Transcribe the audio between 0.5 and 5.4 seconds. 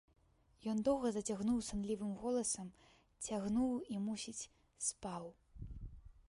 Ён доўга зацягнуў санлівым голасам, цягнуў і, мусіць, спаў.